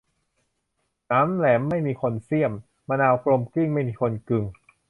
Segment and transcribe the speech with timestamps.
[1.07, 2.51] หนามแหลมไม่มีคนเสี้ยม
[2.89, 4.43] มะนาวกลมเกลี้ยงไม่มีคนกลึง